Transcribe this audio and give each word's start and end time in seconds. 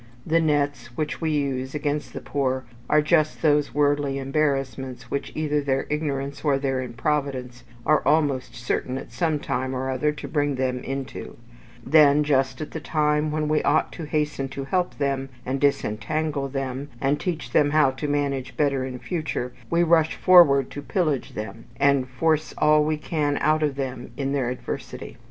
The 0.25 0.39
nets 0.39 0.87
which 0.97 1.21
we 1.21 1.29
use 1.29 1.75
against 1.75 2.11
the 2.13 2.21
poor 2.21 2.63
are 2.89 3.03
just 3.03 3.43
those 3.43 3.75
worldly 3.75 4.17
embarrassments 4.17 5.11
which 5.11 5.31
either 5.35 5.61
their 5.61 5.85
ignorance 5.91 6.43
or 6.43 6.57
their 6.57 6.81
improvidence 6.81 7.63
are 7.85 8.01
almost 8.03 8.55
certain 8.55 8.97
at 8.97 9.11
some 9.11 9.37
time 9.37 9.75
or 9.75 9.91
other 9.91 10.11
to 10.11 10.27
bring 10.27 10.55
them 10.55 10.79
into: 10.79 11.37
then, 11.85 12.23
just 12.23 12.61
at 12.61 12.71
the 12.71 12.79
time 12.79 13.29
when 13.29 13.47
we 13.47 13.61
ought 13.61 13.91
to 13.91 14.05
hasten 14.05 14.49
to 14.49 14.63
help 14.63 14.95
them, 14.97 15.29
and 15.45 15.61
disentangle 15.61 16.49
them, 16.49 16.89
and 16.99 17.19
teach 17.19 17.51
them 17.51 17.69
how 17.69 17.91
to 17.91 18.07
manage 18.07 18.57
better 18.57 18.83
in 18.83 18.97
future, 18.97 19.53
we 19.69 19.83
rush 19.83 20.15
forward 20.15 20.71
to 20.71 20.81
pillage 20.81 21.33
them, 21.35 21.65
and 21.79 22.07
force 22.09 22.55
all 22.57 22.83
we 22.83 22.97
can 22.97 23.37
out 23.39 23.61
of 23.61 23.75
them 23.75 24.09
in 24.17 24.31
their 24.33 24.49
adversity. 24.49 25.17